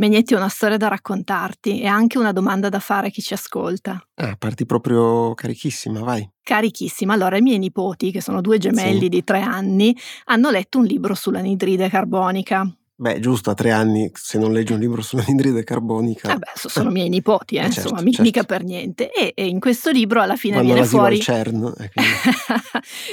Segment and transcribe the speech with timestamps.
[0.00, 3.34] Megnetti, ho una storia da raccontarti e anche una domanda da fare a chi ci
[3.34, 4.02] ascolta.
[4.14, 6.26] Ah, parti proprio carichissima, vai.
[6.42, 7.12] Carichissima.
[7.12, 9.08] Allora, i miei nipoti, che sono due gemelli Sì.
[9.10, 9.94] di tre anni,
[10.24, 12.66] hanno letto un libro sull'anidride carbonica.
[13.00, 16.90] Beh, giusto, a tre anni, se non leggi un libro sull'anidride carbonica, Vabbè, so- sono
[16.90, 18.22] miei nipoti, eh, Eh, certo, insomma, mi- certo.
[18.24, 19.10] mica per niente.
[19.10, 21.18] E, e in questo libro alla fine vanno viene fuori...
[21.18, 21.72] CERN.
[21.78, 22.10] e quindi-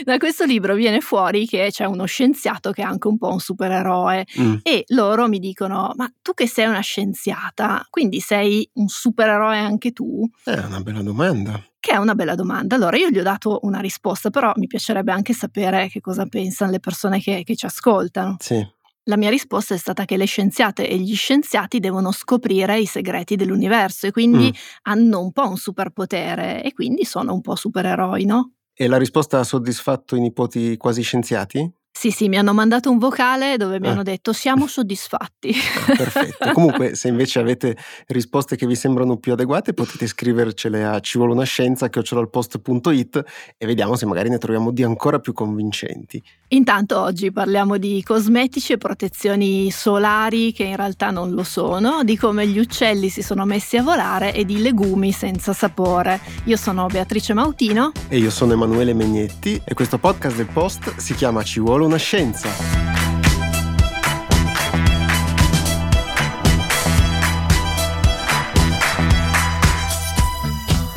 [0.04, 3.40] da questo libro viene fuori che c'è uno scienziato che è anche un po' un
[3.40, 4.56] supereroe Mm.
[4.64, 9.92] e loro mi dicono ma tu che sei una scienziata quindi sei un supereroe anche
[9.92, 11.62] tu È una bella domanda.
[11.80, 15.12] che è una bella domanda allora io gli ho dato una risposta però mi piacerebbe
[15.12, 18.66] anche sapere che cosa pensano le persone che, che ci ascoltano Sì.
[19.08, 23.36] La mia risposta è stata che le scienziate e gli scienziati devono scoprire i segreti
[23.36, 24.58] dell'universo e quindi Mm.
[24.84, 28.52] hanno un po' un superpotere e quindi sono un po' supereroi no?
[28.74, 31.72] E la risposta ha soddisfatto i nipoti quasi scienziati?
[31.98, 33.92] Sì, sì, mi hanno mandato un vocale dove mi Ah.
[33.92, 35.50] hanno detto siamo soddisfatti.
[35.50, 36.52] Ah, perfetto.
[36.52, 37.76] Comunque, se invece avete
[38.08, 43.24] risposte che vi sembrano più adeguate, potete scrivercele a ci vuole una scienza chiocciolaalpost.it
[43.58, 46.22] e vediamo se magari ne troviamo di ancora più convincenti.
[46.52, 52.16] Intanto oggi parliamo di cosmetici e protezioni solari che in realtà non lo sono, di
[52.16, 56.22] come gli uccelli si sono messi a volare e di legumi senza sapore.
[56.46, 57.92] Io sono Beatrice Mautino.
[58.08, 61.98] E io sono Emanuele Megnetti e questo podcast del Post si chiama Ci vuole una
[61.98, 62.48] scienza.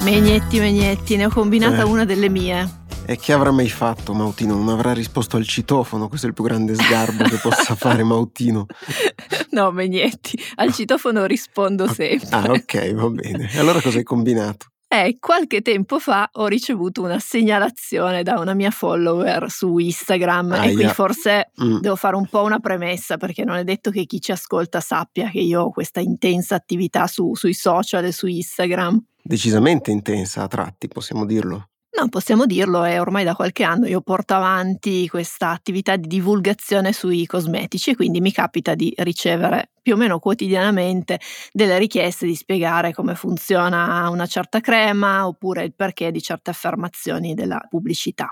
[0.02, 1.84] Megnetti, Megnetti, ne ho combinata Eh.
[1.84, 2.78] una delle mie.
[3.06, 4.54] E che avrà mai fatto Mautino?
[4.54, 8.66] Non avrà risposto al citofono, questo è il più grande sgarbo che possa fare Mautino.
[9.50, 12.28] No, Megnetti, al citofono rispondo sempre.
[12.30, 13.50] Ah, ok, va bene.
[13.52, 14.66] E allora cosa hai combinato?
[14.86, 20.58] Eh, qualche tempo fa ho ricevuto una segnalazione da una mia follower su Instagram e
[20.58, 20.74] Aia.
[20.74, 21.78] qui forse Mm.
[21.78, 25.30] devo fare un po' una premessa perché non è detto che chi ci ascolta sappia
[25.30, 29.00] che io ho questa intensa attività su- sui social e su Instagram.
[29.22, 31.69] Decisamente intensa a tratti, possiamo dirlo.
[32.00, 36.94] No, possiamo dirlo, è ormai da qualche anno io porto avanti questa attività di divulgazione
[36.94, 41.20] sui cosmetici quindi mi capita di ricevere più o meno quotidianamente
[41.52, 47.34] delle richieste di spiegare come funziona una certa crema oppure il perché di certe affermazioni
[47.34, 48.30] della pubblicità.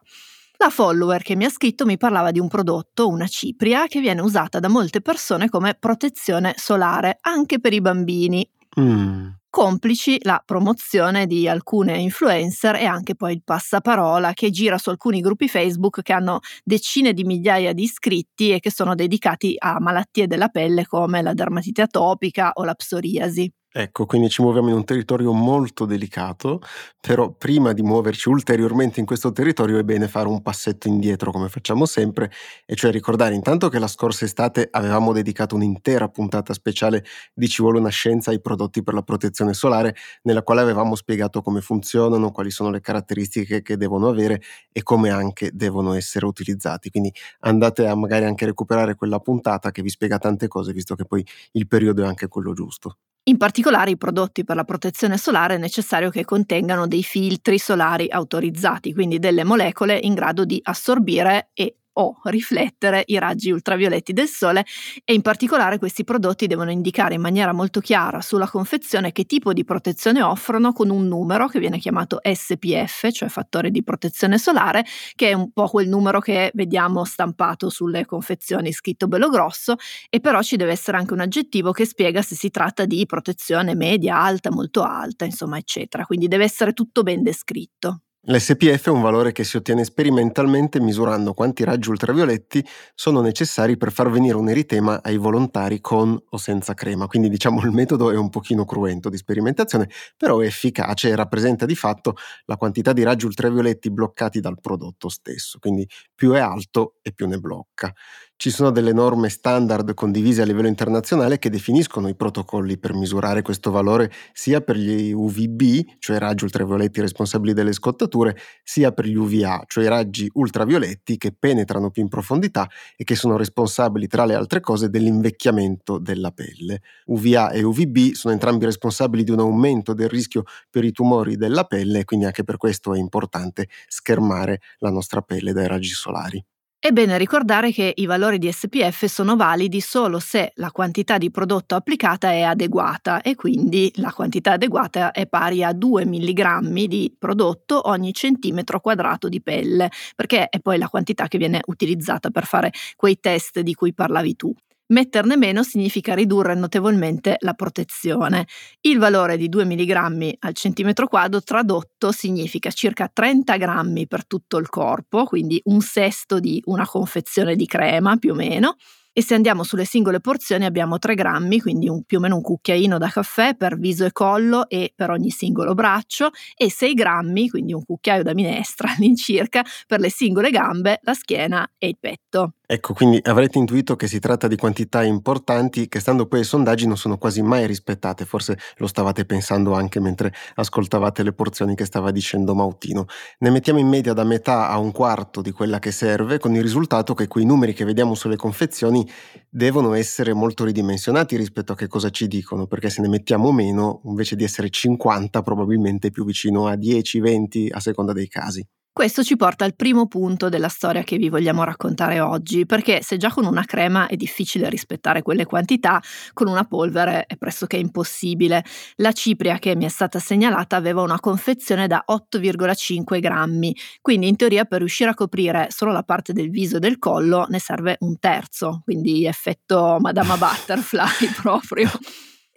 [0.57, 4.23] La follower che mi ha scritto mi parlava di un prodotto, una cipria, che viene
[4.23, 8.49] usata da molte persone come protezione solare, anche per i bambini
[8.79, 9.38] Mm.
[9.51, 15.21] Complici la promozione di alcune influencer e anche poi il passaparola che gira su alcuni
[15.21, 20.27] gruppi Facebook che hanno decine di migliaia di iscritti e che sono dedicati a malattie
[20.27, 23.51] della pelle come la dermatite atopica o la psoriasi.
[23.71, 26.61] Ecco, quindi ci muoviamo in un territorio molto delicato,
[26.99, 31.51] però prima di muoverci ulteriormente in questo territorio è bene fare un passetto indietro come
[31.51, 32.31] facciamo sempre,
[32.65, 37.61] e cioè ricordare intanto che la scorsa estate avevamo dedicato un'intera puntata speciale di Ci
[37.61, 42.31] vuole una scienza ai prodotti per la protezione solare, nella quale avevamo spiegato come funzionano,
[42.33, 44.41] quali sono le caratteristiche che devono avere
[44.73, 46.89] e come anche devono essere utilizzati.
[46.91, 51.05] Quindi andate a magari anche recuperare quella puntata che vi spiega tante cose, visto che
[51.05, 52.97] poi il periodo è anche quello giusto.
[53.25, 58.09] In particolare i prodotti per la protezione solare è necessario che contengano dei filtri solari
[58.09, 64.29] autorizzati, quindi delle molecole in grado di assorbire e o riflettere i raggi ultravioletti del
[64.29, 64.65] sole
[65.05, 69.53] e in particolare questi prodotti devono indicare in maniera molto chiara sulla confezione che tipo
[69.53, 74.85] di protezione offrono con un numero che viene chiamato SPF, cioè fattore di protezione solare,
[75.15, 79.77] che è un po' quel numero che vediamo stampato sulle confezioni scritto bello grosso
[80.09, 83.75] e però ci deve essere anche un aggettivo che spiega se si tratta di protezione
[83.75, 86.05] media, alta, molto alta, insomma, eccetera.
[86.05, 88.03] Quindi deve essere tutto ben descritto.
[88.27, 92.63] L'SPF è un valore che si ottiene sperimentalmente misurando quanti raggi ultravioletti
[92.95, 97.07] sono necessari per far venire un eritema ai volontari con o senza crema.
[97.07, 101.65] Quindi diciamo il metodo è un pochino cruento di sperimentazione, però è efficace e rappresenta
[101.65, 105.59] di fatto la quantità di raggi ultravioletti bloccati dal prodotto stesso.
[105.59, 107.95] Quindi più è alto e più ne blocca.
[108.41, 113.43] Ci sono delle norme standard condivise a livello internazionale che definiscono i protocolli per misurare
[113.43, 119.17] questo valore sia per gli UVB, cioè raggi ultravioletti responsabili delle scottature, sia per gli
[119.17, 124.35] UVA, cioè raggi ultravioletti che penetrano più in profondità e che sono responsabili, tra le
[124.35, 126.83] altre cose, dell'invecchiamento della pelle.
[127.07, 131.65] UVA e UVB sono entrambi responsabili di un aumento del rischio per i tumori della
[131.65, 136.41] pelle quindi anche per questo è importante schermare la nostra pelle dai raggi solari.
[136.81, 141.29] È bene ricordare che i valori di SPF sono validi solo se la quantità di
[141.31, 147.13] prodotto applicata è adeguata e quindi la quantità adeguata è pari a 2 mg di
[147.19, 152.45] prodotto ogni centimetro quadrato di pelle, perché è poi la quantità che viene utilizzata per
[152.47, 154.55] fare quei test di cui parlavi tu.
[154.91, 158.47] Metterne meno significa ridurre notevolmente la protezione.
[158.81, 164.57] Il valore di 2 mg al centimetro quadro tradotto significa circa 30 grammi per tutto
[164.57, 168.77] il corpo, quindi un sesto di una confezione di crema più o meno,
[169.13, 172.43] e se andiamo sulle singole porzioni abbiamo 3 grammi, quindi un, più o meno un
[172.43, 177.51] cucchiaino da caffè per viso e collo e per ogni singolo braccio e 6 grammi,
[177.51, 182.55] quindi un cucchiaio da minestra all'incirca, per le singole gambe, la schiena e il petto.
[182.71, 186.87] Ecco, quindi avrete intuito che si tratta di quantità importanti che stando poi ai sondaggi
[186.87, 191.87] non sono quasi mai rispettate, forse lo stavate pensando anche mentre ascoltavate le porzioni che
[191.87, 193.07] stava dicendo Mautino.
[193.39, 196.61] Ne mettiamo in media da metà a un quarto di quella che serve, con il
[196.61, 199.09] risultato che quei numeri che vediamo sulle confezioni
[199.49, 204.03] devono essere molto ridimensionati rispetto a che cosa ci dicono, perché se ne mettiamo meno,
[204.05, 208.63] invece di essere 50, probabilmente più vicino a 10-20 a seconda dei casi.
[208.99, 213.17] Questo ci porta al primo punto della storia che vi vogliamo raccontare oggi, perché se
[213.17, 216.03] già con una crema è difficile rispettare quelle quantità,
[216.33, 218.65] con una polvere è pressoché impossibile.
[218.97, 224.35] La cipria che mi è stata segnalata aveva una confezione da 8,5 grammi, quindi in
[224.35, 227.99] teoria per riuscire a coprire solo la parte del viso e del collo ne serve
[228.01, 231.89] un terzo, quindi effetto Madama Butterfly proprio.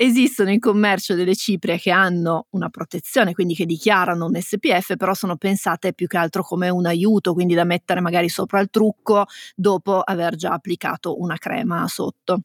[0.03, 5.13] Esistono in commercio delle ciprie che hanno una protezione, quindi che dichiarano un SPF, però
[5.13, 9.25] sono pensate più che altro come un aiuto, quindi da mettere magari sopra il trucco
[9.56, 12.39] dopo aver già applicato una crema sotto.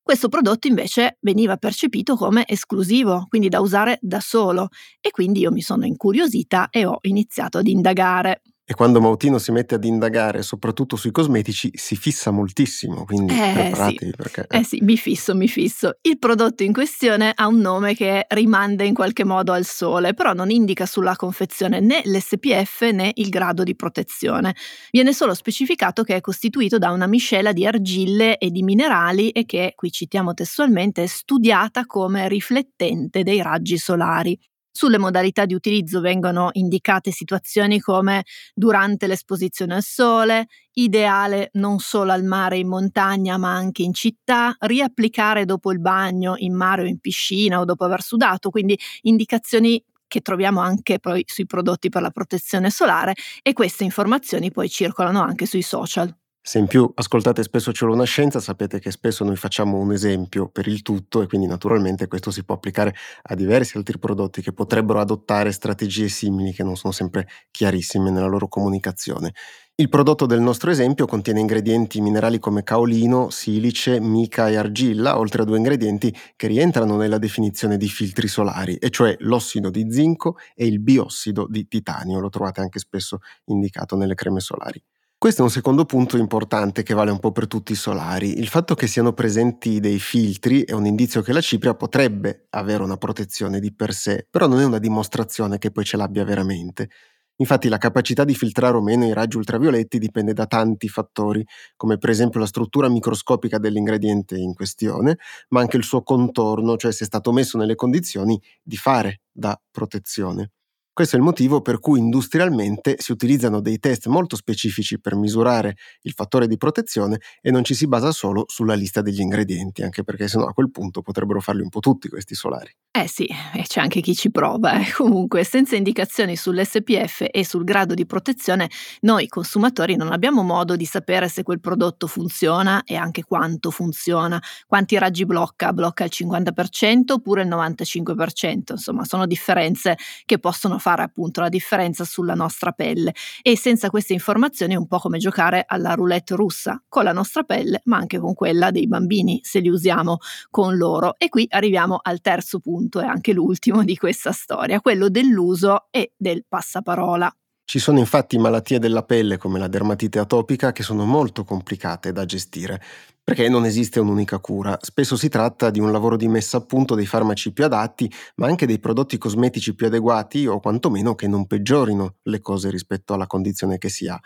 [0.00, 4.68] Questo prodotto invece veniva percepito come esclusivo, quindi da usare da solo
[4.98, 8.40] e quindi io mi sono incuriosita e ho iniziato ad indagare.
[8.64, 13.52] E quando Mautino si mette ad indagare, soprattutto sui cosmetici, si fissa moltissimo, quindi eh,
[13.52, 14.16] preparatevi sì.
[14.16, 14.46] perché...
[14.48, 14.58] Eh.
[14.58, 15.96] eh sì, mi fisso, mi fisso.
[16.00, 20.32] Il prodotto in questione ha un nome che rimanda in qualche modo al sole, però
[20.32, 24.54] non indica sulla confezione né l'SPF né il grado di protezione.
[24.92, 29.44] Viene solo specificato che è costituito da una miscela di argille e di minerali e
[29.44, 34.38] che, qui citiamo testualmente, è studiata come riflettente dei raggi solari.
[34.74, 38.24] Sulle modalità di utilizzo vengono indicate situazioni come
[38.54, 44.54] durante l'esposizione al sole, ideale non solo al mare in montagna ma anche in città,
[44.60, 49.82] riapplicare dopo il bagno in mare o in piscina o dopo aver sudato, quindi indicazioni
[50.06, 55.22] che troviamo anche poi sui prodotti per la protezione solare e queste informazioni poi circolano
[55.22, 56.14] anche sui social.
[56.44, 60.48] Se in più ascoltate spesso C'è una scienza, sapete che spesso noi facciamo un esempio
[60.48, 64.52] per il tutto e quindi naturalmente questo si può applicare a diversi altri prodotti che
[64.52, 69.32] potrebbero adottare strategie simili che non sono sempre chiarissime nella loro comunicazione.
[69.76, 75.42] Il prodotto del nostro esempio contiene ingredienti minerali come caolino, silice, mica e argilla, oltre
[75.42, 80.36] a due ingredienti che rientrano nella definizione di filtri solari, e cioè l'ossido di zinco
[80.54, 84.82] e il biossido di titanio, lo trovate anche spesso indicato nelle creme solari.
[85.22, 88.40] Questo è un secondo punto importante che vale un po' per tutti i solari.
[88.40, 92.82] Il fatto che siano presenti dei filtri è un indizio che la cipria potrebbe avere
[92.82, 96.88] una protezione di per sé, però non è una dimostrazione che poi ce l'abbia veramente.
[97.36, 101.46] Infatti la capacità di filtrare o meno i raggi ultravioletti dipende da tanti fattori,
[101.76, 105.18] come per esempio la struttura microscopica dell'ingrediente in questione,
[105.50, 109.56] ma anche il suo contorno, cioè se è stato messo nelle condizioni di fare da
[109.70, 110.50] protezione.
[110.94, 115.76] Questo è il motivo per cui industrialmente si utilizzano dei test molto specifici per misurare
[116.02, 120.04] il fattore di protezione e non ci si basa solo sulla lista degli ingredienti, anche
[120.04, 122.70] perché sennò a quel punto potrebbero farli un po' tutti questi solari.
[122.90, 124.78] Eh sì, e c'è anche chi ci prova.
[124.78, 124.92] Eh.
[124.92, 128.68] Comunque, senza indicazioni sull'SPF e sul grado di protezione,
[129.00, 134.38] noi consumatori non abbiamo modo di sapere se quel prodotto funziona e anche quanto funziona,
[134.66, 139.96] quanti raggi blocca, blocca il 50% oppure il 95%, insomma sono differenze
[140.26, 144.88] che possono fare appunto la differenza sulla nostra pelle e senza queste informazioni è un
[144.88, 148.88] po' come giocare alla roulette russa con la nostra pelle ma anche con quella dei
[148.88, 150.18] bambini se li usiamo
[150.50, 155.08] con loro e qui arriviamo al terzo punto e anche l'ultimo di questa storia, quello
[155.08, 157.32] dell'uso e del passaparola.
[157.72, 162.26] Ci sono infatti malattie della pelle come la dermatite atopica che sono molto complicate da
[162.26, 162.78] gestire,
[163.24, 164.76] perché non esiste un'unica cura.
[164.78, 168.46] Spesso si tratta di un lavoro di messa a punto dei farmaci più adatti, ma
[168.46, 173.26] anche dei prodotti cosmetici più adeguati o quantomeno che non peggiorino le cose rispetto alla
[173.26, 174.20] condizione che si ha.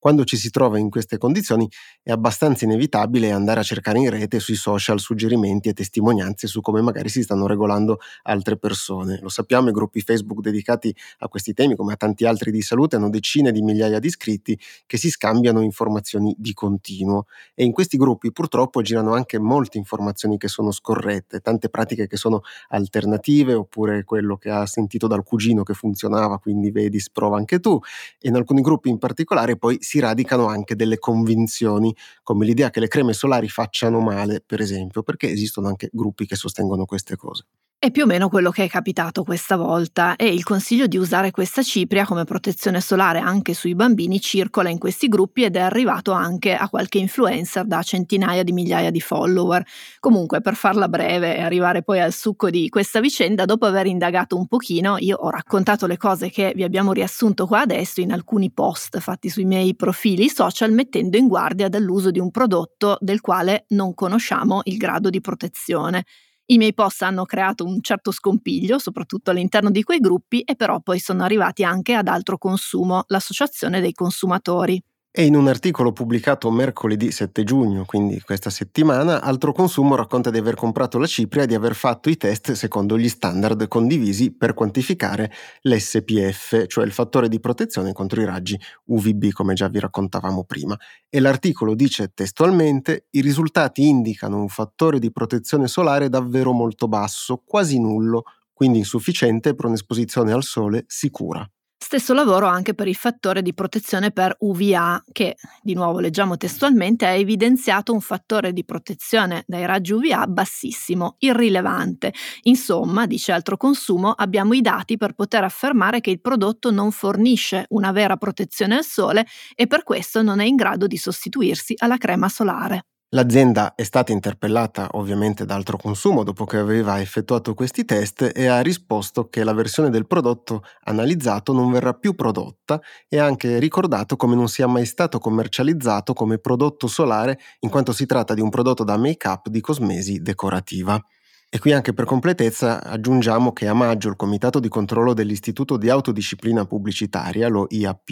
[0.00, 1.68] Quando ci si trova in queste condizioni
[2.04, 6.80] è abbastanza inevitabile andare a cercare in rete sui social suggerimenti e testimonianze su come
[6.82, 9.18] magari si stanno regolando altre persone.
[9.20, 12.94] Lo sappiamo, i gruppi Facebook dedicati a questi temi, come a tanti altri di salute,
[12.94, 17.96] hanno decine di migliaia di iscritti che si scambiano informazioni di continuo e in questi
[17.96, 24.04] gruppi purtroppo girano anche molte informazioni che sono scorrette, tante pratiche che sono alternative oppure
[24.04, 27.80] quello che ha sentito dal cugino che funzionava, quindi vedi, sprova anche tu
[28.20, 32.80] e in alcuni gruppi in particolare poi si radicano anche delle convinzioni, come l'idea che
[32.80, 37.44] le creme solari facciano male, per esempio, perché esistono anche gruppi che sostengono queste cose.
[37.80, 41.30] È più o meno quello che è capitato questa volta e il consiglio di usare
[41.30, 46.10] questa cipria come protezione solare anche sui bambini circola in questi gruppi ed è arrivato
[46.10, 49.64] anche a qualche influencer da centinaia di migliaia di follower.
[50.00, 54.36] Comunque, per farla breve e arrivare poi al succo di questa vicenda, dopo aver indagato
[54.36, 58.50] un pochino, io ho raccontato le cose che vi abbiamo riassunto qua adesso in alcuni
[58.50, 63.66] post fatti sui miei profili social mettendo in guardia dall'uso di un prodotto del quale
[63.68, 66.04] non conosciamo il grado di protezione.
[66.50, 70.80] I miei post hanno creato un certo scompiglio, soprattutto all'interno di quei gruppi, e però
[70.80, 74.82] poi sono arrivati anche ad altro consumo, l'associazione dei consumatori.
[75.18, 80.38] E in un articolo pubblicato mercoledì 7 giugno, quindi questa settimana, Altro Consumo racconta di
[80.38, 84.54] aver comprato la cipria e di aver fatto i test secondo gli standard condivisi per
[84.54, 85.32] quantificare
[85.62, 90.78] l'SPF, cioè il fattore di protezione contro i raggi UVB, come già vi raccontavamo prima.
[91.08, 97.42] E l'articolo dice testualmente: i risultati indicano un fattore di protezione solare davvero molto basso,
[97.44, 98.22] quasi nullo,
[98.52, 101.44] quindi insufficiente per un'esposizione al sole sicura.
[101.80, 107.06] Stesso lavoro anche per il fattore di protezione per UVA, che, di nuovo leggiamo testualmente,
[107.06, 112.12] ha evidenziato un fattore di protezione dai raggi UVA bassissimo, irrilevante.
[112.42, 117.64] Insomma, dice altro consumo, abbiamo i dati per poter affermare che il prodotto non fornisce
[117.70, 121.96] una vera protezione al sole e per questo non è in grado di sostituirsi alla
[121.96, 122.82] crema solare.
[123.12, 128.46] L'azienda è stata interpellata ovviamente da altro consumo dopo che aveva effettuato questi test e
[128.46, 133.58] ha risposto che la versione del prodotto analizzato non verrà più prodotta e ha anche
[133.58, 138.42] ricordato come non sia mai stato commercializzato come prodotto solare in quanto si tratta di
[138.42, 141.02] un prodotto da make-up di cosmesi decorativa.
[141.50, 145.88] E qui anche per completezza aggiungiamo che a maggio il Comitato di controllo dell'Istituto di
[145.88, 148.10] Autodisciplina Pubblicitaria, lo IAP,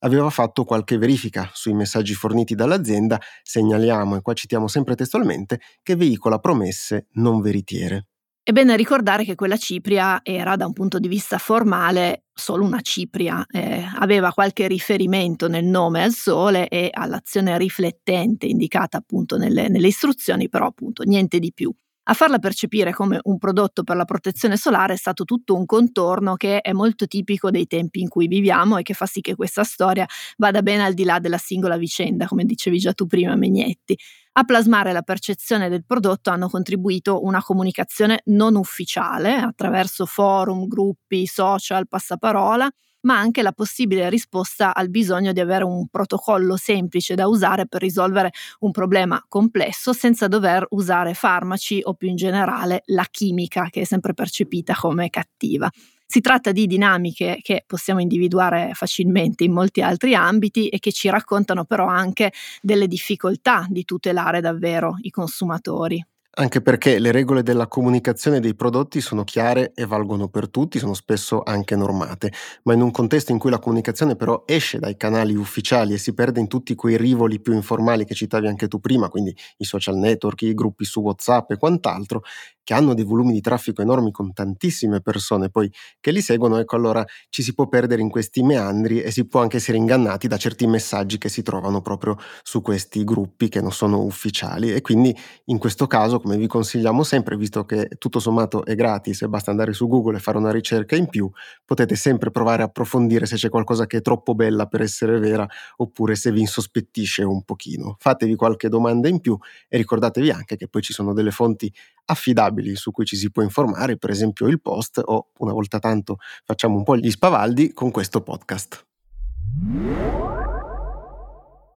[0.00, 5.96] aveva fatto qualche verifica sui messaggi forniti dall'azienda, segnaliamo, e qua citiamo sempre testualmente, che
[5.96, 8.08] veicola promesse non veritiere.
[8.42, 12.82] È bene ricordare che quella cipria era da un punto di vista formale solo una
[12.82, 19.68] cipria, eh, aveva qualche riferimento nel nome al sole e all'azione riflettente indicata appunto nelle,
[19.68, 21.74] nelle istruzioni, però appunto niente di più.
[22.06, 26.34] A farla percepire come un prodotto per la protezione solare è stato tutto un contorno
[26.34, 29.64] che è molto tipico dei tempi in cui viviamo e che fa sì che questa
[29.64, 30.06] storia
[30.36, 33.96] vada ben al di là della singola vicenda, come dicevi già tu prima, Megnetti.
[34.32, 41.24] A plasmare la percezione del prodotto hanno contribuito una comunicazione non ufficiale attraverso forum, gruppi,
[41.24, 42.68] social, passaparola
[43.04, 47.80] ma anche la possibile risposta al bisogno di avere un protocollo semplice da usare per
[47.80, 53.82] risolvere un problema complesso senza dover usare farmaci o più in generale la chimica che
[53.82, 55.70] è sempre percepita come cattiva.
[56.06, 61.08] Si tratta di dinamiche che possiamo individuare facilmente in molti altri ambiti e che ci
[61.08, 66.04] raccontano però anche delle difficoltà di tutelare davvero i consumatori.
[66.36, 70.94] Anche perché le regole della comunicazione dei prodotti sono chiare e valgono per tutti, sono
[70.94, 72.32] spesso anche normate,
[72.64, 76.12] ma in un contesto in cui la comunicazione però esce dai canali ufficiali e si
[76.12, 79.96] perde in tutti quei rivoli più informali che citavi anche tu prima, quindi i social
[79.96, 82.22] network, i gruppi su WhatsApp e quant'altro,
[82.64, 86.76] che hanno dei volumi di traffico enormi con tantissime persone poi che li seguono, ecco
[86.76, 90.36] allora ci si può perdere in questi meandri e si può anche essere ingannati da
[90.36, 95.14] certi messaggi che si trovano proprio su questi gruppi che non sono ufficiali e quindi
[95.46, 99.50] in questo caso come vi consigliamo sempre, visto che tutto sommato è gratis e basta
[99.50, 101.30] andare su Google e fare una ricerca in più,
[101.64, 105.46] potete sempre provare a approfondire se c'è qualcosa che è troppo bella per essere vera
[105.76, 107.96] oppure se vi insospettisce un pochino.
[107.98, 109.36] Fatevi qualche domanda in più
[109.68, 111.72] e ricordatevi anche che poi ci sono delle fonti
[112.06, 116.16] affidabili su cui ci si può informare, per esempio il post o una volta tanto
[116.44, 118.86] facciamo un po' gli spavaldi con questo podcast.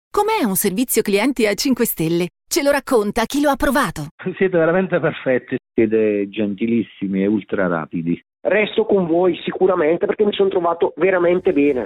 [0.10, 2.27] Com'è un servizio clienti a 5 stelle?
[2.50, 4.07] Ce lo racconta chi lo ha provato.
[4.38, 8.19] Siete veramente perfetti, siete gentilissimi e ultra rapidi.
[8.41, 11.86] Resto con voi sicuramente perché mi sono trovato veramente bene.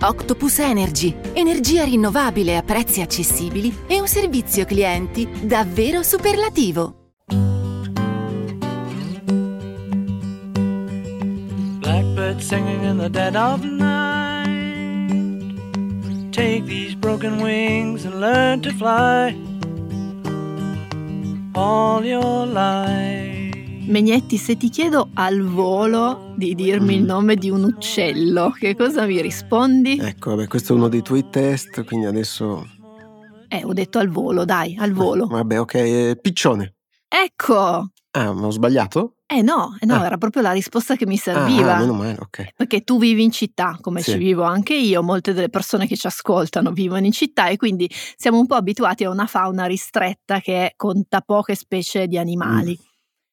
[0.00, 6.97] Octopus Energy, energia rinnovabile a prezzi accessibili e un servizio clienti davvero superlativo.
[12.38, 14.46] Blackbird singing in the dead of night.
[16.30, 19.36] Take these broken wings and learn to fly
[21.54, 23.86] all your life.
[23.86, 29.06] Megnetti, se ti chiedo al volo di dirmi il nome di un uccello, che cosa
[29.06, 29.98] mi rispondi?
[29.98, 32.66] Ecco, vabbè, questo è uno dei tuoi test, quindi adesso...
[33.48, 35.26] Eh, ho detto al volo, dai, al volo.
[35.26, 36.74] Vabbè, ok, eh, piccione.
[37.08, 39.17] Ecco, Ah, ma ho sbagliato?
[39.30, 40.06] Eh no, eh no, Ah.
[40.06, 41.74] era proprio la risposta che mi Ah, serviva.
[41.76, 42.54] ah, meno male, ok.
[42.56, 44.12] Perché tu vivi in città, come Sì.
[44.12, 47.90] ci vivo anche io, molte delle persone che ci ascoltano vivono in città e quindi
[48.16, 52.74] siamo un po' abituati a una fauna ristretta che conta poche specie di animali.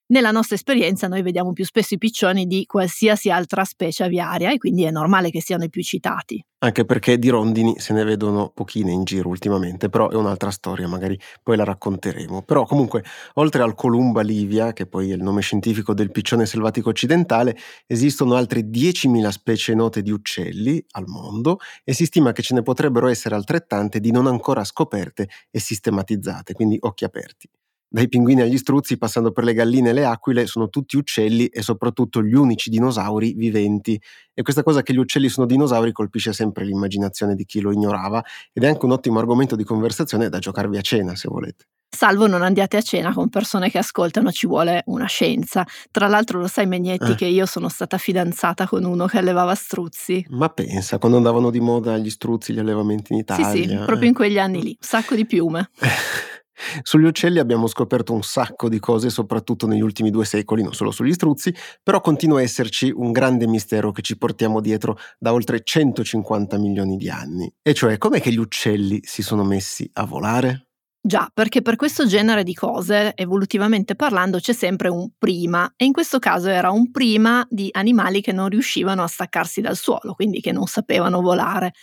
[0.07, 4.59] Nella nostra esperienza noi vediamo più spesso i piccioni di qualsiasi altra specie aviaria e
[4.59, 6.39] quindi è normale che siano i più citati.
[6.59, 10.87] Anche perché di rondini se ne vedono pochine in giro ultimamente, però è un'altra storia,
[10.87, 12.43] magari poi la racconteremo.
[12.43, 16.89] Però comunque, oltre al Columba livia, che poi è il nome scientifico del piccione selvatico
[16.89, 17.57] occidentale,
[17.87, 22.61] esistono altre 10.000 specie note di uccelli al mondo e si stima che ce ne
[22.61, 27.49] potrebbero essere altrettante di non ancora scoperte e sistematizzate, quindi occhi aperti.
[27.95, 31.61] Dai pinguini agli struzzi, passando per le galline e le aquile, sono tutti uccelli e
[31.61, 33.97] soprattutto gli unici dinosauri viventi.
[34.33, 38.21] E questa cosa che gli uccelli sono dinosauri colpisce sempre l'immaginazione di chi lo ignorava
[38.51, 41.67] ed è anche un ottimo argomento di conversazione da giocarvi a cena, se volete.
[41.89, 45.65] Salvo non andiate a cena con persone che ascoltano, ci vuole una scienza.
[45.89, 47.15] Tra l'altro lo sai Megnetti Eh.
[47.15, 50.25] che io sono stata fidanzata con uno che allevava struzzi.
[50.31, 53.49] Ma pensa, quando andavano di moda gli struzzi, gli allevamenti in Italia.
[53.49, 54.07] Sì, sì, proprio eh.
[54.07, 55.69] in quegli anni lì, un sacco di piume.
[56.81, 60.91] Sugli uccelli abbiamo scoperto un sacco di cose, soprattutto negli ultimi due secoli, non solo
[60.91, 65.61] sugli struzzi, però continua a esserci un grande mistero che ci portiamo dietro da oltre
[65.63, 67.51] 150 milioni di anni.
[67.61, 70.67] E cioè, com'è che gli uccelli si sono messi a volare?
[71.05, 75.91] Già, perché per questo genere di cose, evolutivamente parlando, c'è sempre un prima e in
[75.91, 80.41] questo caso era un prima di animali che non riuscivano a staccarsi dal suolo, quindi
[80.41, 81.73] che non sapevano volare.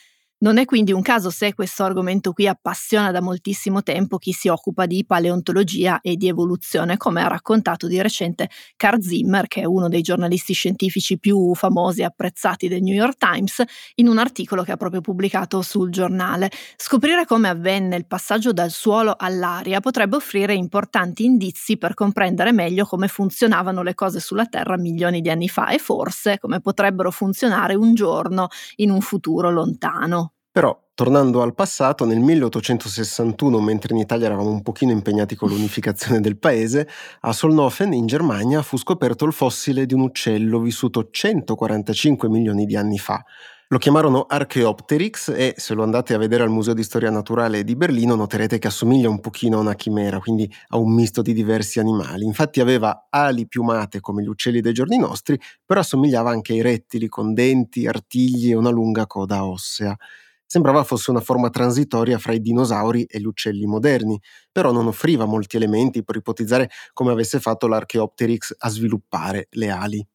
[0.43, 4.49] Non è quindi un caso se questo argomento qui appassiona da moltissimo tempo chi si
[4.49, 9.65] occupa di paleontologia e di evoluzione, come ha raccontato di recente Carl Zimmer, che è
[9.65, 13.63] uno dei giornalisti scientifici più famosi e apprezzati del New York Times,
[13.95, 16.51] in un articolo che ha proprio pubblicato sul giornale.
[16.75, 22.85] Scoprire come avvenne il passaggio dal suolo all'aria potrebbe offrire importanti indizi per comprendere meglio
[22.85, 27.77] come funzionavano le cose sulla Terra milioni di anni fa e forse come potrebbero funzionare
[27.77, 30.32] un giorno in un futuro lontano.
[30.55, 36.21] Però, tornando al passato, nel 1861, mentre in Italia eravamo un pochino impegnati con l'unificazione
[36.21, 36.87] del paese,
[37.21, 42.77] a Solnofen, in Germania, fu scoperto il fossile di un uccello vissuto 145 milioni di
[42.77, 43.25] anni fa.
[43.69, 47.75] Lo chiamarono Archaeopteryx e se lo andate a vedere al Museo di Storia Naturale di
[47.75, 51.81] Berlino noterete che assomiglia un pochino a una chimera, quindi a un misto di diversi
[51.81, 52.27] animali.
[52.27, 57.09] Infatti aveva ali piumate come gli uccelli dei giorni nostri, però assomigliava anche ai rettili
[57.09, 59.97] con denti, artigli e una lunga coda ossea.
[60.53, 64.21] Sembrava fosse una forma transitoria fra i dinosauri e gli uccelli moderni,
[64.53, 70.07] però non offriva molti elementi per ipotizzare come avesse fatto l'Archaeopteryx a sviluppare le ali.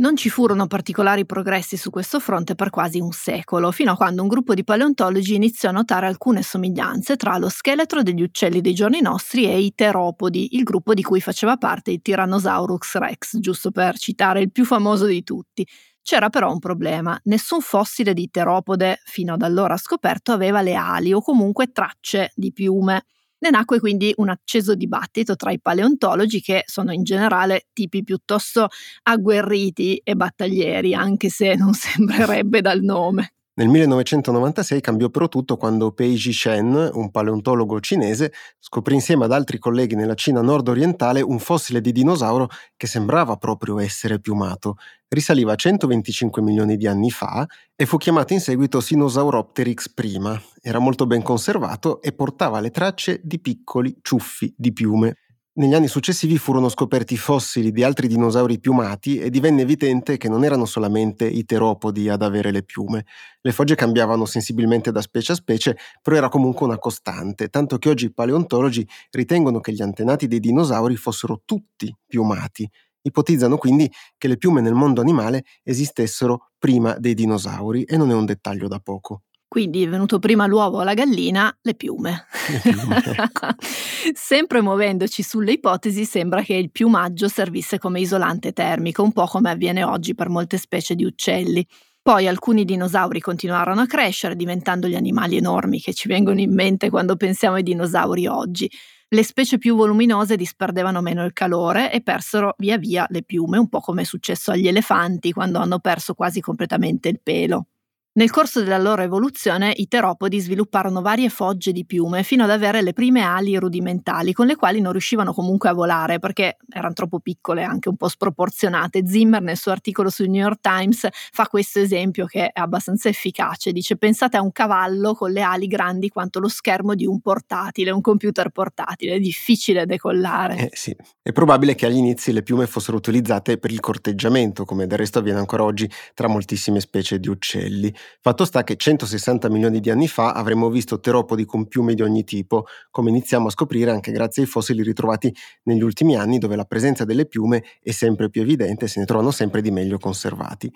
[0.00, 4.20] Non ci furono particolari progressi su questo fronte per quasi un secolo, fino a quando
[4.20, 8.74] un gruppo di paleontologi iniziò a notare alcune somiglianze tra lo scheletro degli uccelli dei
[8.74, 13.70] giorni nostri e i teropodi, il gruppo di cui faceva parte il Tyrannosaurus rex, giusto
[13.70, 15.66] per citare il più famoso di tutti.
[16.02, 21.12] C'era però un problema, nessun fossile di teropode fino ad allora scoperto aveva le ali
[21.12, 23.04] o comunque tracce di piume.
[23.38, 28.68] Ne nacque quindi un acceso dibattito tra i paleontologi che sono in generale tipi piuttosto
[29.04, 33.32] agguerriti e battaglieri, anche se non sembrerebbe dal nome.
[33.60, 39.58] Nel 1996 cambiò però tutto quando Peiji Shen, un paleontologo cinese, scoprì insieme ad altri
[39.58, 44.76] colleghi nella Cina nord-orientale un fossile di dinosauro che sembrava proprio essere piumato.
[45.08, 47.46] Risaliva a 125 milioni di anni fa
[47.76, 50.40] e fu chiamato in seguito Sinosauropteryx prima.
[50.62, 55.16] Era molto ben conservato e portava le tracce di piccoli ciuffi di piume.
[55.60, 60.42] Negli anni successivi furono scoperti fossili di altri dinosauri piumati e divenne evidente che non
[60.42, 63.04] erano solamente i teropodi ad avere le piume.
[63.42, 67.90] Le fogge cambiavano sensibilmente da specie a specie, però era comunque una costante, tanto che
[67.90, 72.66] oggi i paleontologi ritengono che gli antenati dei dinosauri fossero tutti piumati.
[73.02, 78.14] Ipotizzano quindi che le piume nel mondo animale esistessero prima dei dinosauri e non è
[78.14, 79.24] un dettaglio da poco.
[79.50, 82.26] Quindi è venuto prima l'uovo o la gallina, le piume.
[82.46, 83.48] Le piume, ecco.
[84.14, 89.50] Sempre muovendoci sulle ipotesi, sembra che il piumaggio servisse come isolante termico, un po' come
[89.50, 91.66] avviene oggi per molte specie di uccelli.
[92.00, 96.88] Poi alcuni dinosauri continuarono a crescere, diventando gli animali enormi che ci vengono in mente
[96.88, 98.70] quando pensiamo ai dinosauri oggi.
[99.08, 103.68] Le specie più voluminose disperdevano meno il calore e persero via via le piume, un
[103.68, 107.69] po' come è successo agli elefanti quando hanno perso quasi completamente il pelo.
[108.12, 112.82] Nel corso della loro evoluzione i teropodi svilupparono varie fogge di piume fino ad avere
[112.82, 117.20] le prime ali rudimentali con le quali non riuscivano comunque a volare perché erano troppo
[117.20, 119.06] piccole e anche un po' sproporzionate.
[119.06, 123.70] Zimmer nel suo articolo sul New York Times fa questo esempio che è abbastanza efficace.
[123.70, 127.92] Dice pensate a un cavallo con le ali grandi quanto lo schermo di un portatile,
[127.92, 130.56] un computer portatile, è difficile decollare.
[130.56, 134.88] Eh sì, è probabile che agli inizi le piume fossero utilizzate per il corteggiamento, come
[134.88, 137.94] del resto avviene ancora oggi tra moltissime specie di uccelli.
[138.20, 142.24] Fatto sta che 160 milioni di anni fa avremmo visto teropodi con piume di ogni
[142.24, 145.34] tipo, come iniziamo a scoprire anche grazie ai fossili ritrovati
[145.64, 149.06] negli ultimi anni dove la presenza delle piume è sempre più evidente e se ne
[149.06, 150.72] trovano sempre di meglio conservati.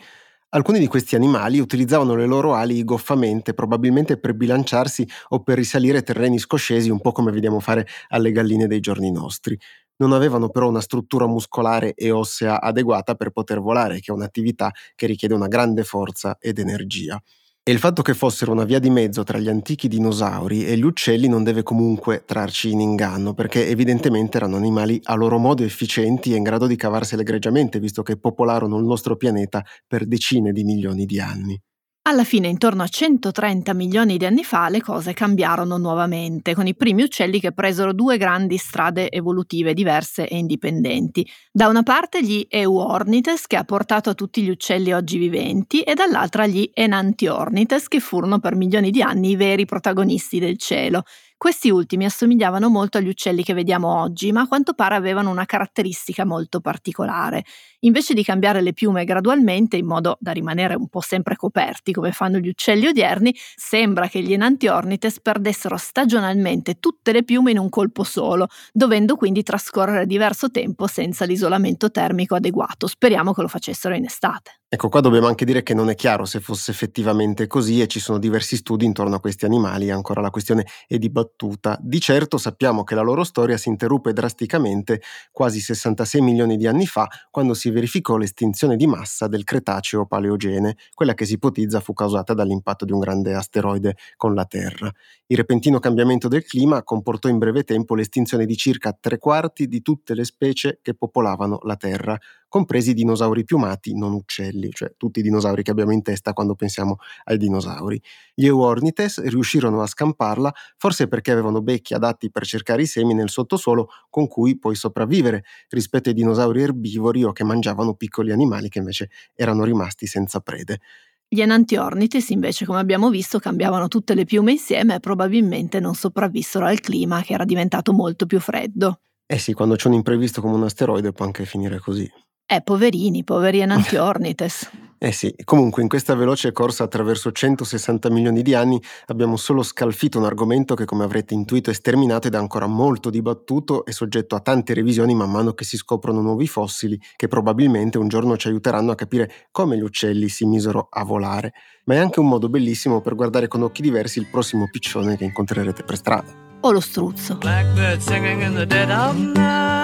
[0.50, 6.02] Alcuni di questi animali utilizzavano le loro ali goffamente, probabilmente per bilanciarsi o per risalire
[6.02, 9.58] terreni scoscesi, un po' come vediamo fare alle galline dei giorni nostri
[9.96, 14.70] non avevano però una struttura muscolare e ossea adeguata per poter volare, che è un'attività
[14.94, 17.20] che richiede una grande forza ed energia.
[17.66, 20.82] E il fatto che fossero una via di mezzo tra gli antichi dinosauri e gli
[20.84, 26.32] uccelli non deve comunque trarci in inganno, perché evidentemente erano animali a loro modo efficienti
[26.32, 30.62] e in grado di cavarsele egregiamente, visto che popolarono il nostro pianeta per decine di
[30.64, 31.58] milioni di anni.
[32.06, 36.74] Alla fine, intorno a 130 milioni di anni fa, le cose cambiarono nuovamente, con i
[36.74, 41.26] primi uccelli che presero due grandi strade evolutive diverse e indipendenti.
[41.50, 45.94] Da una parte gli Euornites, che ha portato a tutti gli uccelli oggi viventi, e
[45.94, 51.04] dall'altra gli Enantiornites, che furono per milioni di anni i veri protagonisti del cielo.
[51.36, 55.44] Questi ultimi assomigliavano molto agli uccelli che vediamo oggi, ma a quanto pare avevano una
[55.44, 57.44] caratteristica molto particolare.
[57.80, 62.12] Invece di cambiare le piume gradualmente in modo da rimanere un po' sempre coperti come
[62.12, 67.68] fanno gli uccelli odierni, sembra che gli Enantiornites perdessero stagionalmente tutte le piume in un
[67.68, 72.86] colpo solo, dovendo quindi trascorrere diverso tempo senza l'isolamento termico adeguato.
[72.86, 74.60] Speriamo che lo facessero in estate.
[74.74, 78.00] Ecco, qua dobbiamo anche dire che non è chiaro se fosse effettivamente così e ci
[78.00, 81.78] sono diversi studi intorno a questi animali, ancora la questione è dibattuta.
[81.80, 86.86] Di certo sappiamo che la loro storia si interruppe drasticamente quasi 66 milioni di anni
[86.86, 91.92] fa, quando si verificò l'estinzione di massa del Cretaceo Paleogene, quella che si ipotizza fu
[91.92, 94.90] causata dall'impatto di un grande asteroide con la Terra.
[95.26, 99.82] Il repentino cambiamento del clima comportò in breve tempo l'estinzione di circa tre quarti di
[99.82, 105.22] tutte le specie che popolavano la Terra, compresi dinosauri piumati non uccelli, cioè tutti i
[105.22, 108.00] dinosauri che abbiamo in testa quando pensiamo ai dinosauri.
[108.34, 113.30] Gli Euornites riuscirono a scamparla forse perché avevano becchi adatti per cercare i semi nel
[113.30, 118.78] sottosuolo con cui poi sopravvivere rispetto ai dinosauri erbivori o che mangiavano piccoli animali che
[118.78, 120.80] invece erano rimasti senza prede.
[121.28, 126.64] Gli Enantiornites invece, come abbiamo visto, cambiavano tutte le piume insieme e probabilmente non sopravvissero
[126.66, 129.00] al clima che era diventato molto più freddo.
[129.26, 132.08] Eh sì, quando c'è un imprevisto come un asteroide può anche finire così.
[132.46, 134.70] Eh, poverini, poveri Enantiornites.
[134.98, 140.18] eh sì, comunque in questa veloce corsa attraverso 160 milioni di anni abbiamo solo scalfito
[140.18, 144.34] un argomento che come avrete intuito è sterminato ed è ancora molto dibattuto e soggetto
[144.34, 148.48] a tante revisioni man mano che si scoprono nuovi fossili che probabilmente un giorno ci
[148.48, 151.54] aiuteranno a capire come gli uccelli si misero a volare.
[151.84, 155.24] Ma è anche un modo bellissimo per guardare con occhi diversi il prossimo piccione che
[155.24, 156.30] incontrerete per strada.
[156.60, 157.36] O lo struzzo.
[157.36, 159.83] Blackbird singing in the dead of night.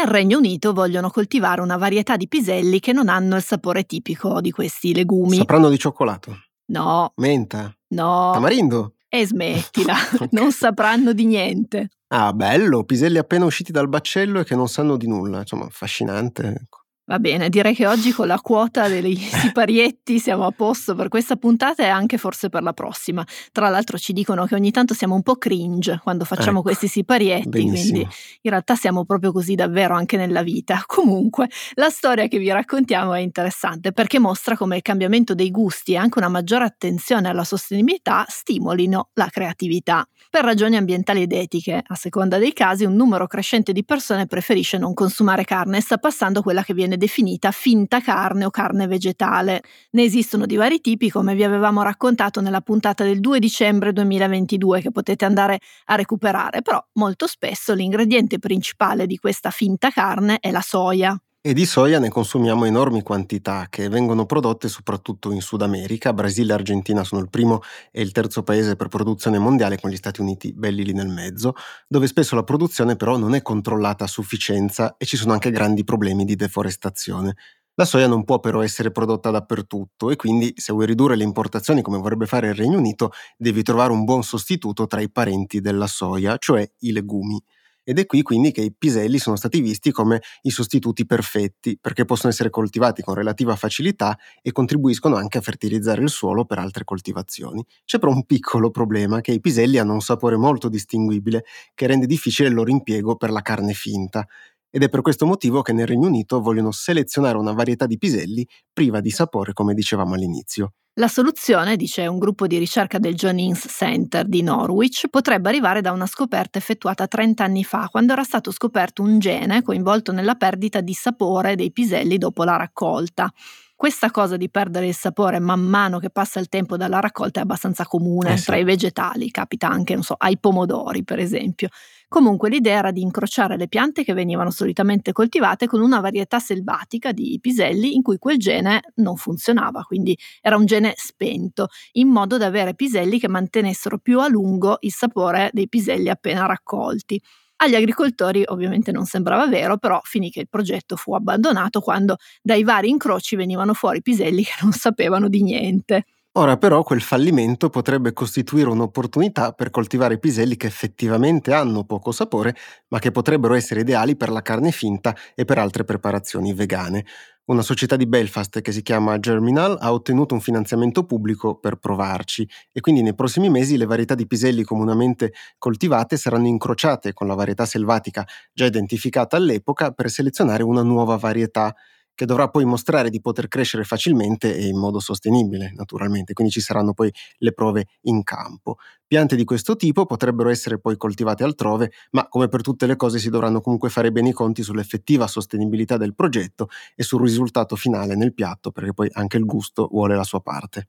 [0.00, 4.40] Nel Regno Unito vogliono coltivare una varietà di piselli che non hanno il sapore tipico
[4.40, 5.36] di questi legumi.
[5.36, 6.38] Sapranno di cioccolato?
[6.68, 7.12] No.
[7.16, 7.70] Menta?
[7.88, 8.30] No.
[8.32, 8.94] Tamarindo?
[9.06, 10.28] E smettila, okay.
[10.30, 11.90] non sapranno di niente.
[12.14, 16.68] Ah, bello, piselli appena usciti dal baccello e che non sanno di nulla, insomma, affascinante.
[17.10, 21.34] Va bene, direi che oggi con la quota dei siparietti siamo a posto per questa
[21.34, 23.26] puntata e anche forse per la prossima.
[23.50, 26.86] Tra l'altro ci dicono che ogni tanto siamo un po' cringe quando facciamo ecco, questi
[26.86, 27.90] siparietti, benissimo.
[27.98, 28.08] quindi
[28.42, 30.82] in realtà siamo proprio così davvero anche nella vita.
[30.86, 35.94] Comunque, la storia che vi raccontiamo è interessante perché mostra come il cambiamento dei gusti
[35.94, 40.06] e anche una maggiore attenzione alla sostenibilità stimolino la creatività.
[40.30, 44.78] Per ragioni ambientali ed etiche, a seconda dei casi, un numero crescente di persone preferisce
[44.78, 49.62] non consumare carne e sta passando quella che viene definita finta carne o carne vegetale.
[49.92, 54.82] Ne esistono di vari tipi, come vi avevamo raccontato nella puntata del 2 dicembre 2022
[54.82, 60.50] che potete andare a recuperare, però molto spesso l'ingrediente principale di questa finta carne è
[60.50, 61.18] la soia.
[61.42, 66.12] E di soia ne consumiamo enormi quantità che vengono prodotte soprattutto in Sud America.
[66.12, 69.96] Brasile e Argentina sono il primo e il terzo paese per produzione mondiale con gli
[69.96, 71.54] Stati Uniti belli lì nel mezzo,
[71.88, 75.82] dove spesso la produzione però non è controllata a sufficienza e ci sono anche grandi
[75.82, 77.34] problemi di deforestazione.
[77.74, 81.80] La soia non può però essere prodotta dappertutto e quindi se vuoi ridurre le importazioni
[81.80, 85.86] come vorrebbe fare il Regno Unito, devi trovare un buon sostituto tra i parenti della
[85.86, 87.42] soia, cioè i legumi.
[87.90, 92.04] Ed è qui quindi che i piselli sono stati visti come i sostituti perfetti, perché
[92.04, 96.84] possono essere coltivati con relativa facilità e contribuiscono anche a fertilizzare il suolo per altre
[96.84, 97.66] coltivazioni.
[97.84, 102.06] C'è però un piccolo problema, che i piselli hanno un sapore molto distinguibile, che rende
[102.06, 104.24] difficile il loro impiego per la carne finta.
[104.70, 108.46] Ed è per questo motivo che nel Regno Unito vogliono selezionare una varietà di piselli
[108.72, 110.74] priva di sapore, come dicevamo all'inizio.
[111.00, 115.80] La soluzione, dice un gruppo di ricerca del John Innes Center di Norwich, potrebbe arrivare
[115.80, 120.34] da una scoperta effettuata 30 anni fa, quando era stato scoperto un gene coinvolto nella
[120.34, 123.32] perdita di sapore dei piselli dopo la raccolta.
[123.80, 127.44] Questa cosa di perdere il sapore man mano che passa il tempo dalla raccolta è
[127.44, 128.44] abbastanza comune Eh sì.
[128.44, 131.68] tra i vegetali, capita anche, non so, ai pomodori per esempio.
[132.06, 137.12] Comunque l'idea era di incrociare le piante che venivano solitamente coltivate con una varietà selvatica
[137.12, 142.36] di piselli in cui quel gene non funzionava, quindi era un gene spento, in modo
[142.36, 147.18] da avere piselli che mantenessero più a lungo il sapore dei piselli appena raccolti.
[147.62, 152.62] Agli agricoltori ovviamente non sembrava vero, però finì che il progetto fu abbandonato quando dai
[152.64, 156.04] vari incroci venivano fuori piselli che non sapevano di niente.
[156.34, 162.54] Ora però quel fallimento potrebbe costituire un'opportunità per coltivare piselli che effettivamente hanno poco sapore,
[162.88, 167.04] ma che potrebbero essere ideali per la carne finta e per altre preparazioni vegane.
[167.50, 172.48] Una società di Belfast che si chiama Germinal ha ottenuto un finanziamento pubblico per provarci
[172.70, 177.34] e quindi nei prossimi mesi le varietà di piselli comunemente coltivate saranno incrociate con la
[177.34, 181.74] varietà selvatica già identificata all'epoca per selezionare una nuova varietà
[182.20, 186.60] che dovrà poi mostrare di poter crescere facilmente e in modo sostenibile, naturalmente, quindi ci
[186.60, 188.76] saranno poi le prove in campo.
[189.06, 193.18] Piante di questo tipo potrebbero essere poi coltivate altrove, ma come per tutte le cose
[193.18, 198.14] si dovranno comunque fare bene i conti sull'effettiva sostenibilità del progetto e sul risultato finale
[198.16, 200.88] nel piatto, perché poi anche il gusto vuole la sua parte.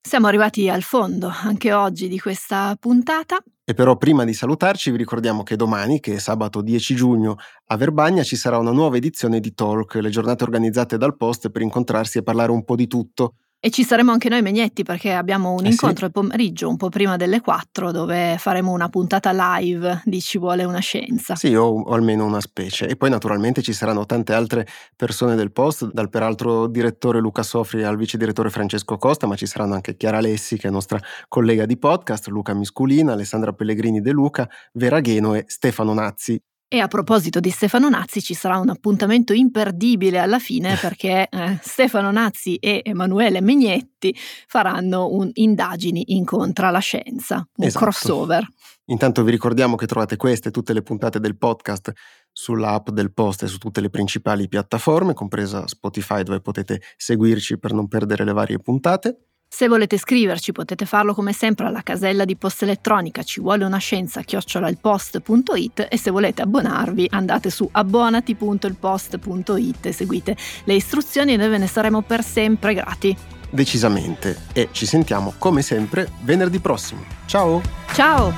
[0.00, 3.40] Siamo arrivati al fondo anche oggi di questa puntata.
[3.70, 7.76] E però prima di salutarci vi ricordiamo che domani, che è sabato 10 giugno a
[7.76, 12.16] Verbagna, ci sarà una nuova edizione di Talk, le giornate organizzate dal Post per incontrarsi
[12.16, 13.34] e parlare un po' di tutto.
[13.60, 15.70] E ci saremo anche noi Megnetti perché abbiamo un Eh sì.
[15.72, 20.38] incontro il pomeriggio, un po' prima delle 4, dove faremo una puntata live di Ci
[20.38, 21.34] vuole una scienza.
[21.34, 22.86] Sì, o, o almeno una specie.
[22.86, 27.82] E poi naturalmente ci saranno tante altre persone del Post, dal peraltro direttore Luca Sofri
[27.82, 31.66] al vice direttore Francesco Costa, ma ci saranno anche Chiara Lessi, che è nostra collega
[31.66, 36.40] di podcast, Luca Misculina, Alessandra Pellegrini De Luca, Vera Gheno e Stefano Nazzi.
[36.70, 41.58] E a proposito di Stefano Nazzi, ci sarà un appuntamento imperdibile alla fine perché eh,
[41.62, 44.14] Stefano Nazzi e Emanuele Megnetti
[44.46, 47.84] faranno un Indagini incontra la scienza, un Esatto.
[47.86, 48.46] crossover.
[48.90, 51.90] Intanto vi ricordiamo che trovate queste e tutte le puntate del podcast
[52.32, 57.72] sull'app del Post e su tutte le principali piattaforme, compresa Spotify, dove potete seguirci per
[57.72, 59.27] non perdere le varie puntate.
[59.50, 63.78] Se volete scriverci potete farlo come sempre alla casella di posta elettronica ci vuole una
[63.78, 71.48] scienza chiocciolalpost.it e se volete abbonarvi andate su abbonati.ilpost.it e seguite le istruzioni e noi
[71.48, 73.16] ve ne saremo per sempre grati.
[73.50, 74.38] Decisamente.
[74.52, 77.02] E ci sentiamo come sempre venerdì prossimo.
[77.24, 77.62] Ciao!
[77.94, 78.34] Ciao!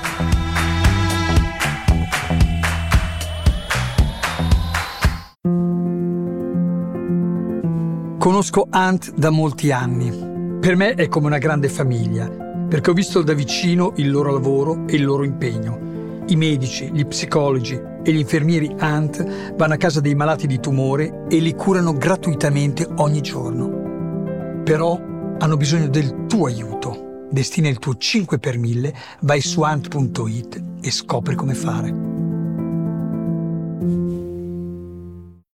[8.17, 10.30] Conosco Ant da molti anni.
[10.61, 14.85] Per me è come una grande famiglia, perché ho visto da vicino il loro lavoro
[14.87, 16.23] e il loro impegno.
[16.27, 21.25] I medici, gli psicologi e gli infermieri Ant vanno a casa dei malati di tumore
[21.31, 24.61] e li curano gratuitamente ogni giorno.
[24.63, 25.01] Però
[25.39, 27.25] hanno bisogno del tuo aiuto.
[27.31, 32.20] Destina il tuo 5 per 1000, vai su ant.it e scopri come fare.